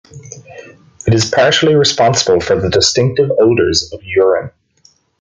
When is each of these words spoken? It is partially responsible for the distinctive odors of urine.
It 1.05 1.13
is 1.13 1.29
partially 1.29 1.75
responsible 1.75 2.39
for 2.39 2.59
the 2.59 2.71
distinctive 2.71 3.29
odors 3.39 3.91
of 3.93 4.01
urine. 4.01 4.49